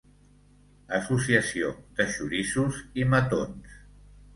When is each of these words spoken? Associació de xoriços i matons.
Associació 1.01 1.71
de 2.01 2.09
xoriços 2.17 2.85
i 3.05 3.11
matons. 3.17 3.83